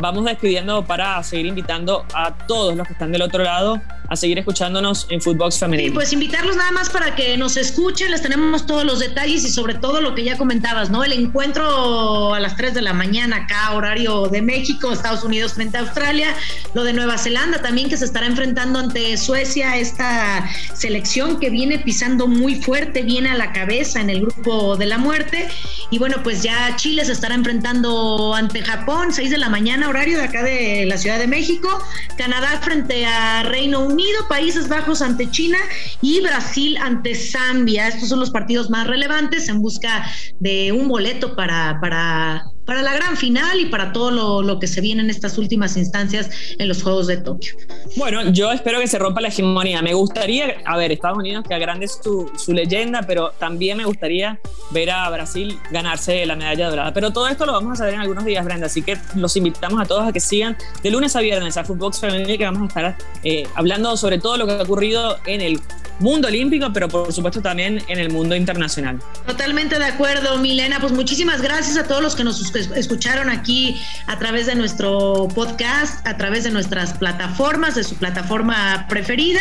vamos 0.00 0.24
despidiendo 0.24 0.84
para 0.84 1.22
seguir 1.22 1.46
invitando 1.46 2.04
a 2.14 2.34
todos 2.46 2.76
los 2.76 2.86
que 2.86 2.94
están 2.94 3.12
del 3.12 3.22
otro 3.22 3.44
lado 3.44 3.80
a 4.10 4.16
seguir 4.16 4.40
escuchándonos 4.40 5.06
en 5.08 5.20
Footbox 5.20 5.60
Femenino. 5.60 5.88
Sí, 5.88 5.94
pues 5.94 6.12
invitarlos 6.12 6.56
nada 6.56 6.72
más 6.72 6.90
para 6.90 7.14
que 7.14 7.36
nos 7.36 7.56
escuchen, 7.56 8.10
les 8.10 8.20
tenemos 8.20 8.66
todos 8.66 8.84
los 8.84 8.98
detalles 8.98 9.44
y 9.44 9.50
sobre 9.50 9.74
todo 9.74 10.00
lo 10.00 10.16
que 10.16 10.24
ya 10.24 10.36
comentabas, 10.36 10.90
¿no? 10.90 11.04
El 11.04 11.12
encuentro 11.12 12.34
a 12.34 12.40
las 12.40 12.56
3 12.56 12.74
de 12.74 12.82
la 12.82 12.92
mañana 12.92 13.44
acá, 13.44 13.72
horario 13.72 14.26
de 14.26 14.42
México, 14.42 14.92
Estados 14.92 15.22
Unidos 15.22 15.54
frente 15.54 15.76
a 15.76 15.82
Australia, 15.82 16.34
lo 16.74 16.82
de 16.82 16.92
Nueva 16.92 17.18
Zelanda 17.18 17.62
también 17.62 17.88
que 17.88 17.96
se 17.96 18.04
estará 18.04 18.26
enfrentando 18.26 18.80
ante 18.80 19.16
Suecia, 19.16 19.76
esta 19.76 20.44
selección 20.74 21.38
que 21.38 21.50
viene 21.50 21.78
pisando 21.78 22.26
muy 22.26 22.56
fuerte, 22.56 23.02
viene 23.02 23.30
a 23.30 23.36
la 23.36 23.52
cabeza 23.52 24.00
en 24.00 24.10
el 24.10 24.22
grupo 24.22 24.76
de 24.76 24.86
la 24.86 24.98
muerte 24.98 25.48
y 25.90 25.98
bueno, 25.98 26.16
pues 26.24 26.42
ya 26.42 26.74
Chile 26.74 27.04
se 27.04 27.12
estará 27.12 27.36
enfrentando 27.36 28.34
ante 28.34 28.62
Japón, 28.62 29.12
6 29.12 29.30
de 29.30 29.38
la 29.38 29.48
mañana, 29.48 29.88
horario 29.90 30.18
de 30.18 30.24
acá 30.24 30.42
de 30.42 30.86
la 30.86 30.96
Ciudad 30.96 31.18
de 31.18 31.26
México, 31.26 31.68
Canadá 32.16 32.60
frente 32.62 33.04
a 33.04 33.42
Reino 33.42 33.80
Unido, 33.80 34.28
Países 34.28 34.68
Bajos 34.68 35.02
ante 35.02 35.30
China 35.30 35.58
y 36.00 36.20
Brasil 36.20 36.76
ante 36.78 37.14
Zambia. 37.14 37.88
Estos 37.88 38.08
son 38.08 38.20
los 38.20 38.30
partidos 38.30 38.70
más 38.70 38.86
relevantes 38.86 39.48
en 39.48 39.60
busca 39.60 40.06
de 40.38 40.72
un 40.72 40.88
boleto 40.88 41.34
para, 41.34 41.78
para 41.80 42.44
para 42.70 42.82
la 42.82 42.94
gran 42.94 43.16
final 43.16 43.58
y 43.58 43.66
para 43.66 43.92
todo 43.92 44.42
lo, 44.42 44.60
que 44.60 44.68
se 44.68 44.80
viene 44.80 45.02
en 45.02 45.10
estas 45.10 45.38
últimas 45.38 45.76
instancias 45.76 46.30
en 46.56 46.68
los 46.68 46.84
Juegos 46.84 47.08
de 47.08 47.16
Tokio. 47.16 47.54
Bueno, 47.96 48.30
yo 48.30 48.52
espero 48.52 48.78
que 48.78 48.86
se 48.86 48.96
rompa 48.96 49.20
la 49.20 49.26
hegemonía. 49.26 49.82
Me 49.82 49.92
gustaría, 49.92 50.54
a 50.64 50.76
ver, 50.76 50.92
Estados 50.92 51.18
Unidos 51.18 51.44
que 51.48 51.52
agrande 51.52 51.88
su, 51.88 52.30
su 52.38 52.52
leyenda, 52.52 53.02
pero 53.02 53.32
también 53.40 53.76
me 53.76 53.84
gustaría 53.84 54.38
ver 54.70 54.92
a 54.92 55.10
Brasil 55.10 55.58
ganarse 55.72 56.24
la 56.26 56.36
medalla 56.36 56.70
dorada. 56.70 56.92
Pero 56.92 57.10
todo 57.10 57.26
esto 57.26 57.44
lo 57.44 57.54
vamos 57.54 57.72
a 57.72 57.76
saber 57.76 57.94
en 57.94 58.02
algunos 58.02 58.24
días, 58.24 58.44
Brenda, 58.44 58.66
así 58.66 58.82
que 58.82 58.96
los 59.16 59.36
invitamos 59.36 59.80
a 59.80 59.84
todos 59.84 60.06
a 60.06 60.12
que 60.12 60.20
sigan 60.20 60.56
de 60.80 60.92
lunes 60.92 61.16
a 61.16 61.20
viernes 61.22 61.56
a 61.56 61.64
Footbox 61.64 61.98
Femenil, 61.98 62.38
que 62.38 62.44
vamos 62.44 62.62
a 62.62 62.66
estar 62.66 62.96
eh, 63.24 63.48
hablando 63.56 63.96
sobre 63.96 64.18
todo 64.18 64.36
lo 64.36 64.46
que 64.46 64.52
ha 64.52 64.62
ocurrido 64.62 65.18
en 65.26 65.40
el 65.40 65.60
mundo 66.00 66.28
olímpico, 66.28 66.72
pero 66.72 66.88
por 66.88 67.12
supuesto 67.12 67.40
también 67.40 67.82
en 67.86 67.98
el 67.98 68.10
mundo 68.10 68.34
internacional. 68.34 69.00
Totalmente 69.26 69.78
de 69.78 69.84
acuerdo, 69.84 70.38
Milena. 70.38 70.80
Pues 70.80 70.92
muchísimas 70.92 71.42
gracias 71.42 71.76
a 71.76 71.84
todos 71.84 72.02
los 72.02 72.16
que 72.16 72.24
nos 72.24 72.40
escucharon 72.74 73.30
aquí 73.30 73.80
a 74.06 74.18
través 74.18 74.46
de 74.46 74.54
nuestro 74.54 75.28
podcast, 75.34 76.06
a 76.06 76.16
través 76.16 76.44
de 76.44 76.50
nuestras 76.50 76.94
plataformas, 76.94 77.74
de 77.74 77.84
su 77.84 77.96
plataforma 77.96 78.86
preferida, 78.88 79.40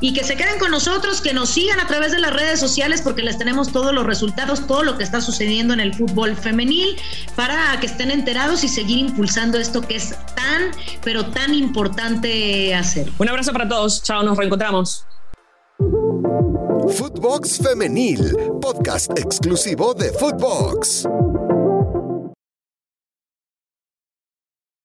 y 0.00 0.12
que 0.12 0.24
se 0.24 0.36
queden 0.36 0.58
con 0.58 0.70
nosotros, 0.70 1.20
que 1.20 1.32
nos 1.32 1.50
sigan 1.50 1.80
a 1.80 1.86
través 1.86 2.12
de 2.12 2.18
las 2.18 2.32
redes 2.32 2.60
sociales 2.60 3.02
porque 3.02 3.22
les 3.22 3.38
tenemos 3.38 3.72
todos 3.72 3.92
los 3.92 4.06
resultados, 4.06 4.66
todo 4.66 4.82
lo 4.84 4.96
que 4.96 5.04
está 5.04 5.20
sucediendo 5.20 5.74
en 5.74 5.80
el 5.80 5.94
fútbol 5.94 6.36
femenil, 6.36 6.96
para 7.34 7.78
que 7.80 7.86
estén 7.86 8.10
enterados 8.10 8.64
y 8.64 8.68
seguir 8.68 8.98
impulsando 8.98 9.58
esto 9.58 9.82
que 9.82 9.96
es 9.96 10.10
tan, 10.34 10.70
pero 11.02 11.26
tan 11.26 11.54
importante 11.54 12.74
hacer. 12.74 13.10
Un 13.18 13.28
abrazo 13.28 13.52
para 13.52 13.68
todos, 13.68 14.02
chao, 14.02 14.22
nos 14.22 14.36
reencontramos. 14.36 15.04
Footbox 16.88 17.58
Femenil, 17.58 18.34
podcast 18.60 19.10
exclusivo 19.18 19.94
de 19.94 20.10
Footbox. 20.12 21.06